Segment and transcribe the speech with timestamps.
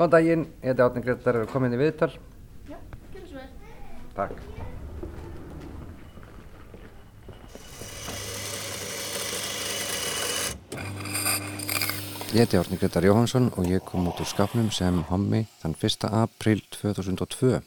[0.00, 2.14] Góðan daginn, ég heiti Átni Gretar og er komin í viðtal.
[2.70, 2.78] Já,
[3.12, 3.50] gerðu svo vel.
[4.16, 4.32] Takk.
[12.32, 16.08] Ég heiti Átni Gretar Jóhansson og ég kom út úr skapnum sem hommi þann 1.
[16.08, 17.60] april 2002.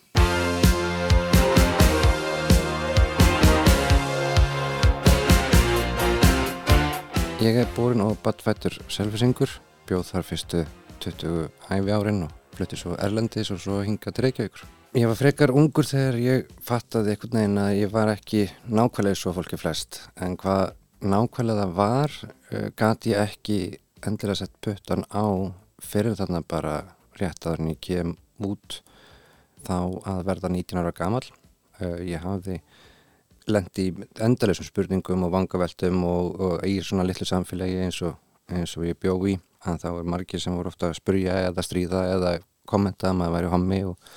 [7.45, 10.65] Ég er búinn og badfættur selvisingur, bjóð þar fyrstu
[11.03, 14.63] 20 æfi árin og flutti svo Erlendis og svo hinga til Reykjavíkur.
[14.93, 19.33] Ég var frekar ungur þegar ég fattaði einhvern veginn að ég var ekki nákvæmlega svo
[19.33, 23.57] fólki flest en hvað nákvæmlega það var uh, gat ég ekki
[24.05, 25.25] endilega sett puttan á
[25.81, 26.75] fyrir þarna bara
[27.19, 28.83] rétt að hann ég kem út
[29.65, 29.77] þá
[30.13, 31.25] að verða 19 ára gamal.
[31.81, 32.59] Uh, ég hafði
[33.49, 38.15] lendi í endalessum spurningum og vangaveltum og, og í svona litlu samfélagi eins og,
[38.53, 41.65] eins og ég bjó í að þá er margir sem voru ofta að spurja eða
[41.65, 42.33] stríða eða
[42.69, 44.13] kommenta að maður væri hommi og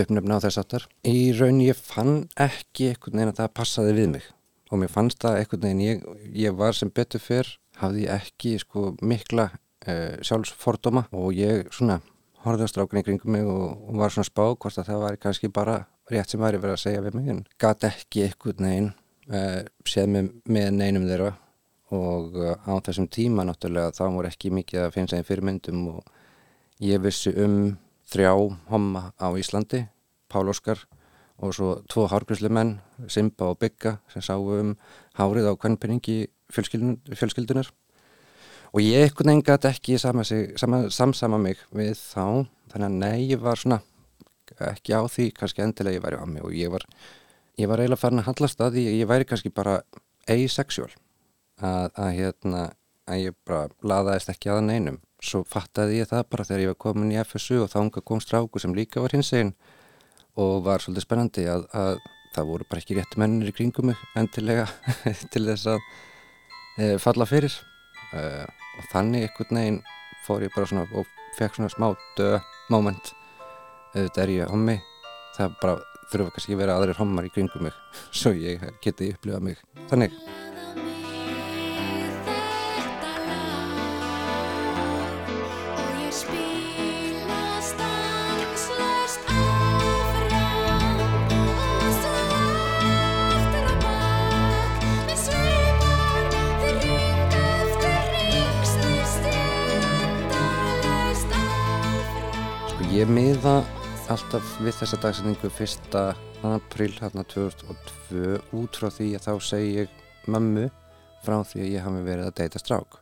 [0.00, 0.86] uppnefna á þess aftar.
[1.06, 4.28] Í raun ég fann ekki einhvern veginn að það passaði við mig.
[4.70, 6.04] Og mér fannst það einhvern veginn ég,
[6.46, 11.06] ég var sem betur fyrr hafði ekki sko mikla uh, sjálfsfordóma.
[11.16, 12.00] Og ég svona
[12.44, 15.52] horfði á strákunni kringum mig og, og var svona spá hvort að það var kannski
[15.52, 17.30] bara rétt sem væri verið að segja við mig.
[17.34, 18.90] En gæti ekki einhvern veginn
[19.32, 21.34] uh, séð með, með neinum þeirra
[21.90, 26.12] og uh, á þessum tíma náttúrulega þá voru ekki mikið að finna segja fyrirmyndum og
[26.84, 27.76] ég vissi um
[28.10, 28.32] þrjá
[28.70, 29.84] homma á Íslandi
[30.30, 30.84] Pál Óskar
[31.40, 34.74] og svo tvo hárgryslu menn, Simba og Bygga sem sáu um
[35.18, 37.70] hárið á kvennpenningi fjölskyldunar
[38.70, 43.80] og ég veginn gæti ekki samsama mig við þá þannig að nei, ég var svona
[44.70, 46.84] ekki á því kannski endilega ég væri á mig og ég var,
[47.58, 49.80] ég var eiginlega farin að handlast að því ég væri kannski bara
[50.30, 50.90] asexual
[51.60, 52.62] að, að hérna
[53.10, 56.80] að ég bara laðaðist ekki aðan einum svo fattaði ég það bara þegar ég var
[56.86, 59.52] komin í FSU og þánga kom stráku sem líka var hins einn
[60.40, 61.98] og var svolítið spennandi að, að
[62.34, 64.66] það voru bara ekki rétti mennir í kringum mig endilega
[65.32, 65.80] til þess að
[66.78, 67.54] e, falla fyrir.
[68.14, 68.22] E,
[68.78, 69.80] og þannig einhvern veginn
[70.26, 72.38] fór ég bara svona og fekk svona smá döð
[72.72, 73.12] moment.
[73.90, 74.78] Auðvitað er ég hommi.
[75.36, 75.78] Það bara
[76.10, 77.76] þurfa kannski að vera aðrir hommar í kringum mig
[78.22, 80.16] svo ég geti upplifað mig þannig
[103.00, 103.62] ég miða
[104.12, 105.94] alltaf við þessa dagsendingu 1.
[106.44, 109.92] april hérna 2002 út frá því að þá segi ég
[110.28, 110.66] mömmu
[111.24, 112.98] frá því að ég hafi verið að deyta strák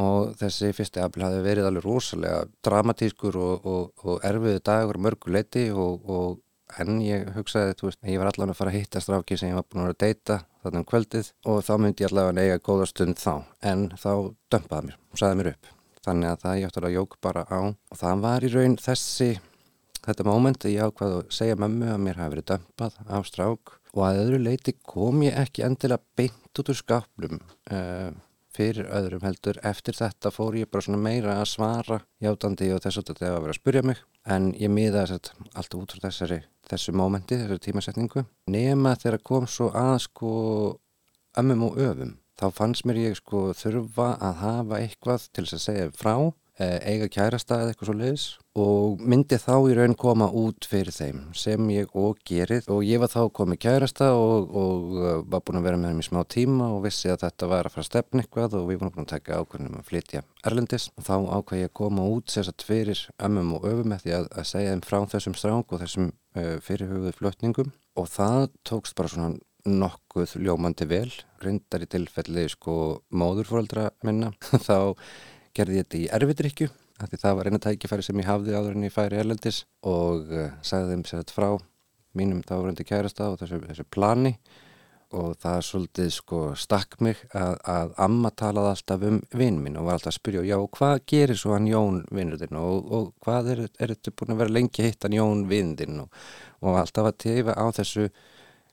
[0.00, 1.00] og þessi 1.
[1.04, 7.02] april hafi verið alveg rosalega dramatískur og, og, og erfiðu dagur mörguleiti og, og en
[7.04, 9.66] ég hugsaði þú veist, ég var allavega að fara að hitta stráki sem ég var
[9.66, 12.64] búin að vera að deyta þarna um kvöldið og þá myndi ég allavega að eiga
[12.70, 13.34] góða stund þá
[13.74, 14.12] en þá
[14.54, 15.74] dömpaði mér og saði mér upp
[16.06, 19.30] þannig að það ég átti að jók bara á og það var í raun þessi
[20.06, 24.02] þetta móment ég ákvaði að segja mömmu að mér hafi verið dömpað á strák og
[24.06, 27.40] að öðru leiti kom ég ekki endilega beint út úr skáplum
[27.72, 28.10] uh,
[28.54, 29.58] fyrir öðrum heldur.
[29.66, 33.44] Eftir þetta fór ég bara svona meira að svara játandi og þess að þetta var
[33.44, 34.00] vera að spurja mig.
[34.26, 36.40] En ég miða þess að alltaf út frá þessari
[36.70, 40.32] þessu mómenti, þessari tímasetningu nema þegar kom svo að sko
[41.40, 45.66] ömmum og öfum þá fannst mér ég sko þurfa að hafa eitthvað til þess að
[45.66, 46.14] segja frá
[46.60, 48.24] eiga kærasta eða eitthvað svo leiðis
[48.60, 52.66] og myndi þá í raun koma út fyrir þeim sem ég og gerið.
[52.74, 54.98] Og ég var þá komið kærasta og, og
[55.30, 57.76] var búin að vera með þeim í smá tíma og vissi að þetta var að
[57.76, 60.88] fara að stefna eitthvað og við vorum búin að taka ákveðnum að flytja Erlendis.
[60.98, 64.50] Og þá ákveði ég að koma út sérsagt fyrir ömmum og öfum eftir að, að
[64.50, 67.72] segja þeim frá þessum strák og þessum uh, fyrirhugðu flutningum.
[67.96, 71.08] Og það tókst bara svona nokkuð ljómandi vel
[71.42, 72.76] reyndar í tilfelli sko
[73.12, 74.32] móðurfóraldra minna.
[74.68, 74.96] Þá
[75.56, 76.70] gerði ég þetta í erfidrykju
[77.08, 80.50] því það var eina tækifæri sem ég hafði áður en ég færi erlendis og uh,
[80.66, 81.50] sagði þeim sér þetta frá
[82.18, 84.34] mínum þá reyndi kærasta og þessu, þessu plani.
[85.10, 89.88] Og það svolítið sko stakk mig að, að amma talaði alltaf um vinn minn og
[89.88, 93.50] var alltaf að spyrja já hvað gerir svo hann Jón vinnur þinn og, og hvað
[93.56, 96.04] er, er þetta búin að vera lengi hitt hann Jón vinn þinn?
[96.04, 96.20] Og,
[96.62, 98.06] og alltaf að tefa á þessu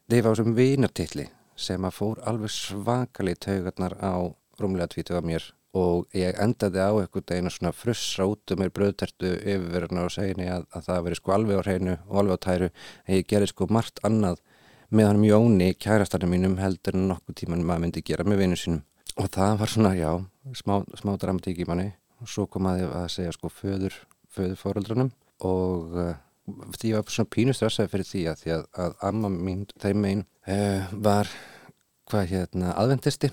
[0.07, 1.27] tefa á þessum vinnartilli
[1.57, 4.15] sem að fór alveg svakalit taugarnar á
[4.61, 5.45] rúmlega tvítu af mér
[5.77, 10.47] og ég endaði á einhvern veginn svona frussa út um mér bröðtertu yfirverðnar og seginni
[10.49, 13.51] að, að það veri sko alveg á hreinu og alveg á tæru en ég gerði
[13.51, 14.39] sko margt annað
[14.89, 18.83] með hann Jóni, kærastarnir mínum heldur en nokkuð tíman maður myndi gera með vinnu sínum.
[19.19, 20.11] Og það var svona, já,
[20.55, 21.89] smá, smá dramatík í manni.
[22.23, 23.97] Og svo kom að ég að segja sko föður
[24.37, 25.11] föðufóröldrunum
[25.47, 26.13] og uh,
[26.47, 30.07] því ég var svona pínu stressaði fyrir því að því að, að amma mín, þeim
[30.07, 31.31] einn uh, var
[32.07, 33.31] hvað hérna aðvendisti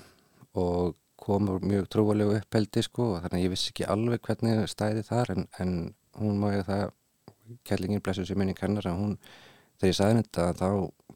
[0.58, 5.06] og komur mjög trúalegu uppeldi sko og þannig að ég vissi ekki alveg hvernig stæði
[5.06, 5.72] þar en, en
[6.18, 6.84] hún má ég það
[7.68, 9.16] kærlingin blessu sér minni kennar að hún
[9.78, 10.68] þegar ég sagði þetta þá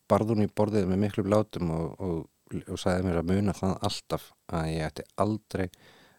[0.09, 2.19] barði hún í borðið með miklu blátum og, og,
[2.65, 5.67] og sagði mér að muna það alltaf að ég ætti aldrei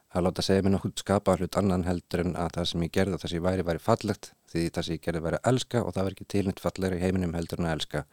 [0.09, 3.15] að láta segja mér nokkuð skapa hlut annan heldur en að það sem ég gerði
[3.15, 5.83] og það sem ég væri væri fallegt því það sem ég gerði væri að elska
[5.83, 8.03] og það var ekki tilnitt fallegri í heiminum heldur en að elska.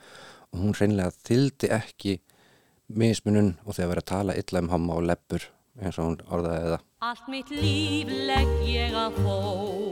[0.52, 2.16] Og hún hreinlega þyldi ekki
[2.86, 5.48] mismunun og þegar verið að tala illa um homma og leppur
[5.80, 6.86] eins og hún orðaði það.
[7.06, 9.85] Allt mitt líf legg ég að fótum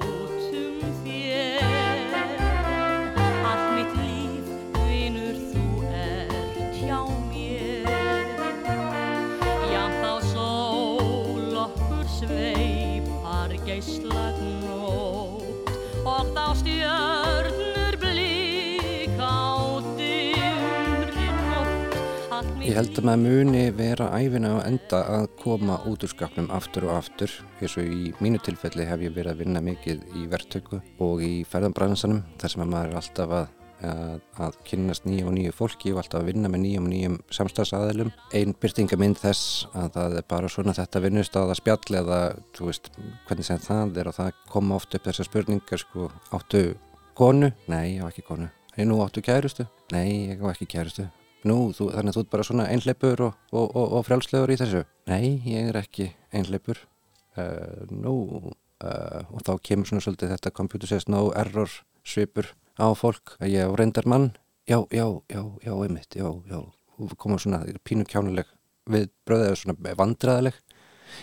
[22.64, 26.86] Ég held að maður muni vera æfina á enda að koma út úr skapnum aftur
[26.88, 27.30] og aftur.
[27.60, 31.44] Eins og í mínu tilfelli hef ég verið að vinna mikið í verktöku og í
[31.46, 33.52] ferðanbransanum þar sem að maður er alltaf að,
[33.82, 37.16] að, að kynnast nýju og nýju fólki og alltaf að vinna með nýjum og nýjum
[37.34, 38.12] samstagsaðilum.
[38.36, 42.20] Einn byrtingamind þess að það er bara svona þetta vinnust á það spjall eða
[42.56, 42.90] þú veist
[43.26, 46.64] hvernig sem það er og það koma oft upp þessar spurningar sko áttu
[47.18, 47.52] konu?
[47.70, 48.48] Nei, ég á ekki konu.
[48.74, 49.68] Hey, nú áttu kærustu?
[49.94, 51.06] Nei, ég á ekki kærustu.
[51.44, 54.58] Nú, þú, þannig að þú ert bara svona einhleipur og, og, og, og frjálslegur í
[54.58, 54.84] þessu.
[55.10, 56.80] Nei, ég er ekki einhleipur.
[57.36, 58.14] Uh, nú,
[58.80, 61.70] uh, og þá kemur svona svolítið þetta computer says no error
[62.04, 63.36] svipur á fólk.
[63.40, 64.32] Ég á reyndar mann.
[64.68, 66.60] Já, já, já, já, einmitt, já, já.
[66.98, 68.48] Og koma svona pínu kjánuleg
[68.88, 70.56] við bröðið svona vandræðaleg.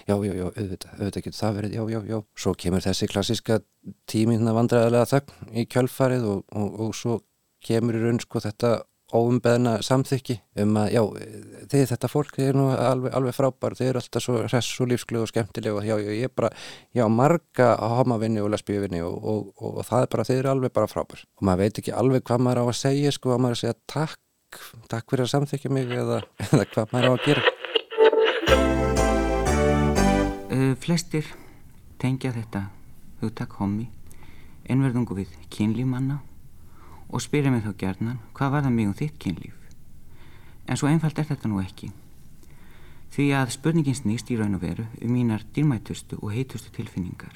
[0.08, 2.18] Já, já, já, auðvitað, auðvitað getur það verið, já, já, já.
[2.38, 3.60] Svo kemur þessi klassiska
[4.10, 7.18] tíminna vandræðalega þögn í kjölfarið og, og, og svo
[7.66, 8.72] kemur í raun sko þetta
[9.12, 11.02] óumbeðna samþykki um að já,
[11.72, 14.92] þið þetta fólk þið er nú alveg, alveg frábær, þið eru alltaf svo hress og
[14.92, 16.52] lífsglöð og skemmtileg og já, ég er bara
[16.96, 17.70] já, marga
[18.00, 21.24] homavinni og lesbíuvinni og, og, og, og það er bara, þið eru alveg bara frábær.
[21.40, 23.80] Og maður veit ekki alveg hvað maður á að segja sko, að maður að segja
[23.92, 24.20] takk
[24.92, 27.56] takk fyrir að samþykja mig eða, eða hvað maður á að gera.
[30.52, 31.28] Uh, flestir
[32.02, 32.66] tengja þetta
[33.22, 33.88] hugtak hommi
[34.70, 36.20] einverðungu við kynlífmanna
[37.12, 39.58] og spyrja mig þá gerðnan hvað var það mig um þitt kynlíf?
[40.68, 41.92] En svo einfalt er þetta nú ekki.
[43.12, 47.36] Því að spurningin snýst í raun og veru um mínar dýrmætustu og heitustu tilfinningar.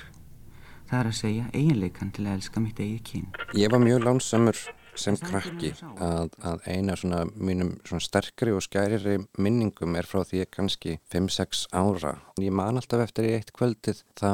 [0.87, 3.29] Það er að segja eiginleikan til að elska mitt eigið kyn.
[3.57, 4.61] Ég var mjög lánsamur
[4.95, 10.45] sem krakki að, að eina svona mínum svona sterkari og skæriri minningum er frá því
[10.45, 12.13] ég kannski 5-6 ára.
[12.39, 14.31] Ég man alltaf eftir í eitt kvöldið þá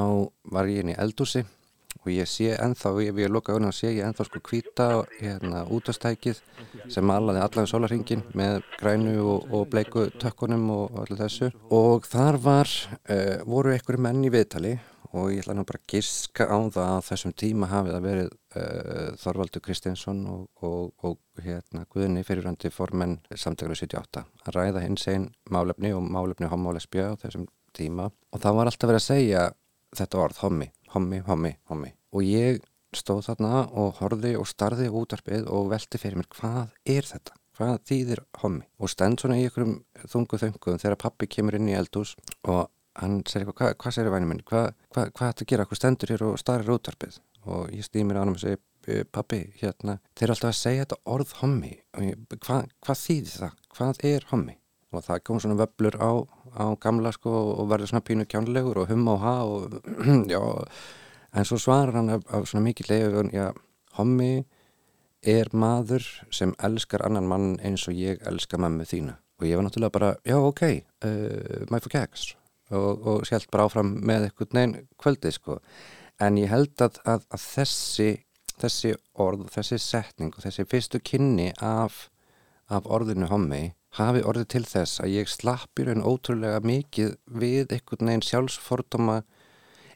[0.54, 1.48] var ég inn í eldúsi
[2.02, 4.88] og ég sé ennþá, ef ég loka auðvitað sé ég ennþá sko kvíta
[5.20, 6.42] hérna útastækið
[6.90, 11.52] sem malaði allavega sólarhingin með grænu og, og bleiku tökkunum og allir þessu.
[11.70, 12.72] Og þar var,
[13.06, 14.78] uh, voru einhverju menn í viðtali
[15.12, 18.30] og ég ætla nú bara að giska á það að þessum tíma hafið að verið
[18.32, 25.08] uh, Þorvaldur Kristinsson og, og, og hérna Guðni fyrirrandi formenn samtæklu 78 að ræða hins
[25.12, 28.10] einn málefni og málefni homólesbjö á þessum tíma.
[28.32, 29.50] Og það var alltaf verið að segja
[30.00, 32.62] þetta orð, hommi, hommi, hommi, hommi og ég
[32.96, 37.38] stóð þarna og horfi og starði útarpið og velti fyrir mér hvað er þetta?
[37.58, 38.66] Hvað þýðir hommi?
[38.82, 39.78] Og stend svona í einhverjum
[40.12, 42.16] þungu þöngum þegar pappi kemur inn í eldús
[42.50, 42.66] og
[43.00, 44.44] hann segir eitthvað, hvað, hvað segir væni minn?
[44.48, 45.68] Hvað, hvað, hvað ætti að gera?
[45.70, 47.20] Hvað stendur hér og starrir útarpið?
[47.52, 50.98] Og ég stýmir á hann og segir pappi, hérna, þeir eru alltaf að segja þetta
[51.14, 53.60] orð hommi hvað, hvað þýðir það?
[53.78, 54.56] Hvað er hommi?
[54.92, 56.12] Og það kom svona vöblur á,
[56.56, 59.78] á gamla sko og verður svona pínu kjánlegur og hum og ha og
[60.34, 60.42] já,
[61.34, 63.52] en svo svarar hann af, af svona mikið leiður, já,
[63.98, 64.44] hommi
[65.22, 69.18] er maður sem elskar annan mann eins og ég elskar mammu þína.
[69.42, 70.64] Og ég var náttúrulega bara, já, ok,
[71.06, 72.36] uh, my for gags
[72.72, 75.60] og, og sjálf bara áfram með eitthvað neinn kvöldið sko.
[76.22, 78.10] En ég held að, að, að þessi,
[78.62, 82.08] þessi orð, þessi setning og þessi fyrstu kynni af,
[82.70, 88.06] af orðinu hommi hafi orðið til þess að ég slappir en ótrúlega mikið við eitthvað
[88.08, 89.22] neinn sjálfsfordóma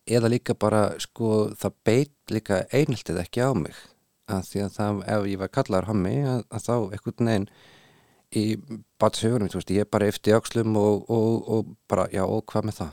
[0.06, 3.78] eða líka bara sko það beit líka einheltið ekki á mig
[4.32, 7.48] að því að það, ef ég var kallar hommi að, að þá eitthvað neinn
[8.36, 8.46] í
[9.00, 12.68] batshugunum, þú veist, ég er bara eftir aukslum og, og, og bara, já, og hvað
[12.68, 12.92] með það?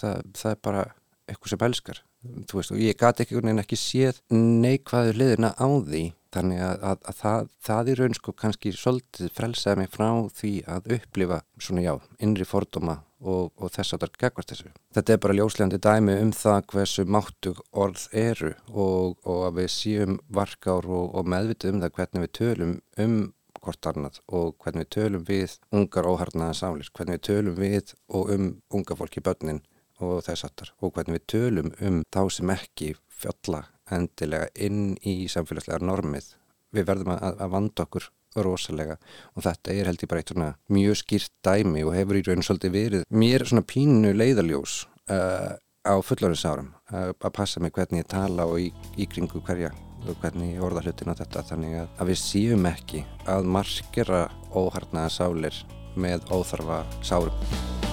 [0.00, 0.22] það?
[0.38, 0.84] Það er bara
[1.26, 2.00] eitthvað sem elskar,
[2.48, 7.04] þú veist, og ég gati ekki, ekki séð neikvæður liðina á því þannig að, að,
[7.10, 10.08] að það, það í raun sko kannski svolítið frelsaði mig frá
[10.40, 14.70] því að upplifa svona já, innri fordóma og, og þess að það er gegvart þessu.
[14.96, 19.68] Þetta er bara ljóslegandi dæmi um það hversu máttug orð eru og, og að við
[19.74, 23.18] síum varkár og, og meðvitið um það hvernig við tölum um
[23.60, 28.32] hvort annað og hvernig við tölum við ungar óharnaða sálir, hvernig við tölum við og
[28.32, 29.60] um unga fólki börnin
[30.00, 33.66] og þess aftar og hvernig við tölum um þá sem ekki fjalla
[33.96, 36.32] endilega inn í samfélagslega normið.
[36.74, 38.96] Við verðum að, að vanda okkur rosalega
[39.34, 42.46] og þetta er held ég bara eitt svona mjög skýrt dæmi og hefur í raun
[42.46, 48.10] svolítið verið mér svona pínu leiðaljós uh, á fullorinnsárum uh, að passa mig hvernig ég
[48.12, 49.72] tala og í, í kringu hverja
[50.06, 54.24] og hvernig ég orða hlutin á þetta þannig að, að við síum ekki að markera
[54.54, 55.62] óharnaða sálir
[55.98, 57.89] með óþarfa sárum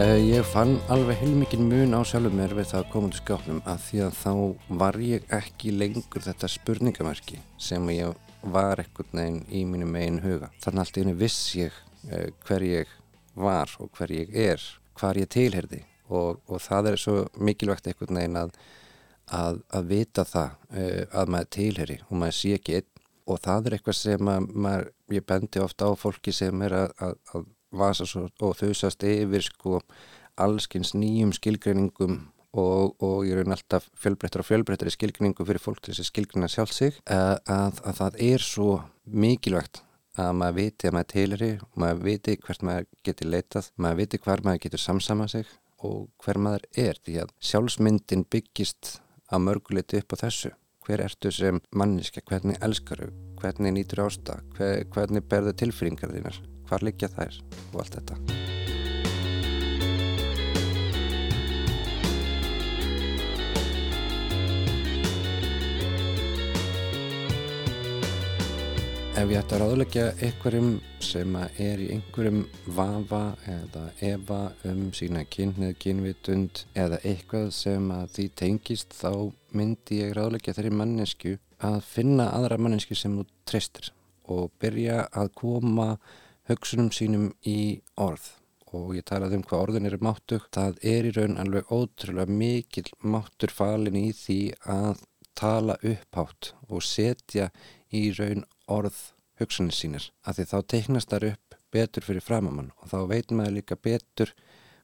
[0.00, 4.14] ég fann alveg heilmikið mun á sjálfur mér við það komundu skápnum að því að
[4.16, 4.32] þá
[4.80, 8.14] var ég ekki lengur þetta spurningamarki sem ég
[8.54, 10.48] var ekkert neginn í mínu megin huga.
[10.62, 11.76] Þannig allt í henni viss ég
[12.08, 12.94] uh, hver ég
[13.34, 14.64] var og hver ég er,
[14.96, 18.56] hvar ég tilherði og, og það er svo mikilvægt ekkert neginn að,
[19.26, 22.90] að, að vita það uh, að maður tilherri og maður sé ekki einn
[23.30, 27.16] og það er eitthvað sem að, maður, ég bendi ofta á fólki sem er að,
[27.34, 29.80] að vasast og þausast yfir sko
[30.40, 32.16] allskins nýjum skilgreiningum
[32.58, 36.10] og, og ég raun alltaf fjölbreyttar og fjölbreyttar í skilgreiningum fyrir fólk til þess að
[36.10, 38.70] skilgreina sjálf sig að, að, að það er svo
[39.04, 39.82] mikilvægt
[40.20, 44.44] að maður viti að maður teileri maður viti hvert maður getur leitað maður viti hvar
[44.46, 45.54] maður getur samsama sig
[45.86, 48.98] og hver maður er því að sjálfsmyndin byggist
[49.30, 50.52] að mörguleiti upp á þessu.
[50.84, 56.86] Hver ertu sem manniska, hvernig elskaru hvernig nýtur ásta, hver, hvernig berðu tilfringar þínar hvar
[56.86, 58.20] liggja þær og allt þetta.
[69.20, 70.68] Ef ég ætti að ráðleggja einhverjum
[71.04, 74.38] sem er í einhverjum vafa eða efa
[74.70, 79.10] um sína kynneð, kynvitund eða eitthvað sem að því tengist þá
[79.52, 83.90] myndi ég ráðleggja þeirri mannesku að finna aðra mannesku sem þú treystir
[84.30, 85.90] og byrja að koma
[86.50, 88.26] hugsunum sínum í orð.
[88.70, 92.86] Og ég talaði um hvað orðin eru máttug það er í raun alveg ótrúlega mikil
[93.02, 94.40] máttur falin í því
[94.70, 95.00] að
[95.38, 97.48] tala upphátt og setja
[97.90, 98.98] í raun orð
[99.40, 100.10] hugsunni sínir.
[100.22, 104.34] Að því þá teiknast þar upp betur fyrir framamann og þá veit maður líka betur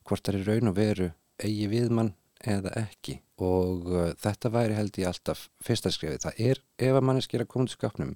[0.06, 1.08] hvort það er raun og veru
[1.42, 2.14] eigi viðmann
[2.46, 3.20] eða ekki.
[3.42, 6.23] Og uh, þetta væri held ég alltaf fyrsta skrifið.
[6.25, 8.14] Það er ef að manneski er að koma til skapnum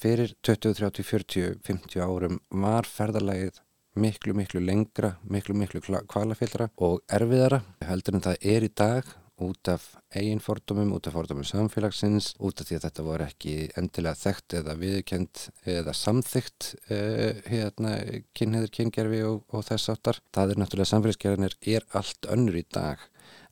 [0.00, 3.60] fyrir 20, 30, 40, 50 árum var ferðarlægið
[4.00, 9.68] miklu, miklu lengra, miklu, miklu kvalafillra og erfiðara heldur en það er í dag út
[9.68, 14.20] af eigin fordómum, út af fordómum samfélagsins, út af því að þetta voru ekki endilega
[14.20, 15.40] þekkt eða viðkend
[15.74, 17.96] eða samþygt uh, hérna,
[18.38, 20.20] kynniður, kyngerfi og, og þess áttar.
[20.34, 23.02] Það er náttúrulega samfélagsgerðinir er allt önnur í dag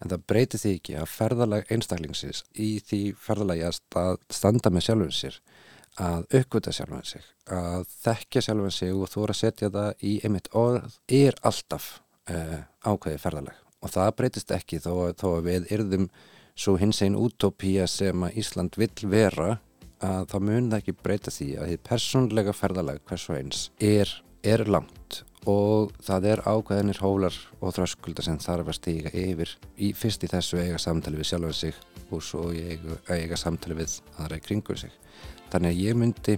[0.02, 5.14] en það breytir því ekki að ferðarlag einstaklingsins í því ferðarlagi að standa með sjálfum
[5.16, 5.38] sér
[6.00, 10.12] að aukvita sjálfan sig að þekkja sjálfan sig og þú er að setja það í
[10.24, 11.88] einmitt orð er alltaf
[12.30, 16.08] uh, ákveði ferðaleg og það breytist ekki þó, þó að við yrðum
[16.54, 19.58] svo hins einn útópía sem að Ísland vill vera
[20.02, 24.10] að það mun það ekki breyta því að því persónlega ferðaleg hvers og eins er,
[24.42, 25.22] er langt.
[25.50, 30.30] Og það er ákveðinir hólar og þröskulda sem þarf að stíga yfir í, fyrst í
[30.30, 31.80] þessu eiga samtali við sjálfan sig
[32.12, 34.94] og svo eiga, eiga samtali við aðra í kringur sig
[35.52, 36.34] Þannig að ég myndi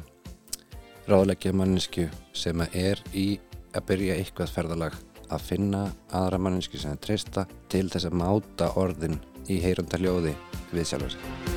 [1.06, 3.26] ráðleggja mannesku sem er í
[3.71, 4.99] að byrja eitthvað ferðalag
[5.30, 10.35] að finna aðra mannesku sem er treysta til þess að máta orðin í heyrunda hljóði
[10.73, 11.53] við sjálfur.